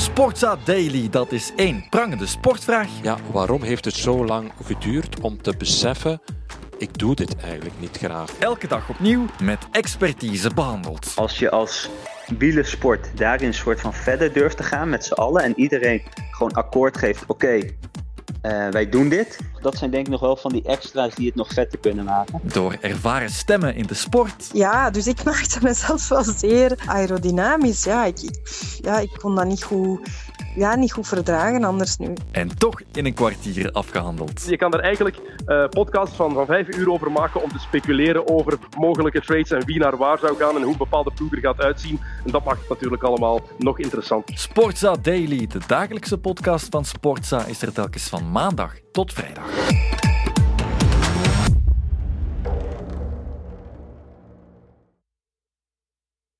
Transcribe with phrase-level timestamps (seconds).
[0.00, 2.88] Sportza Daily, dat is één prangende sportvraag.
[3.02, 6.20] Ja, waarom heeft het zo lang geduurd om te beseffen
[6.80, 8.38] ik doe dit eigenlijk niet graag.
[8.38, 11.12] Elke dag opnieuw met expertise behandeld.
[11.16, 11.90] Als je als
[12.38, 16.52] wielersport daarin een soort van verder durft te gaan met z'n allen en iedereen gewoon
[16.52, 19.38] akkoord geeft, oké, uh, wij doen dit.
[19.60, 22.40] Dat zijn denk ik nog wel van die extra's die het nog vetter kunnen maken.
[22.42, 24.50] Door ervaren stemmen in de sport.
[24.52, 27.84] Ja, dus ik maakte mezelf wel zeer aerodynamisch.
[27.84, 28.40] Ja, ik,
[28.80, 30.08] ja, ik kon dat niet goed
[30.54, 32.12] ja, niet goed verdragen anders nu.
[32.30, 34.44] En toch in een kwartier afgehandeld.
[34.48, 35.16] Je kan er eigenlijk
[35.46, 39.64] uh, podcasts van, van vijf uur over maken om te speculeren over mogelijke trades en
[39.64, 42.00] wie naar waar zou gaan en hoe een bepaalde ploeg er gaat uitzien.
[42.24, 44.30] En dat maakt het natuurlijk allemaal nog interessant.
[44.34, 49.49] Sportza Daily, de dagelijkse podcast van Sportza, is er telkens van maandag tot vrijdag.
[49.50, 49.99] Yeah.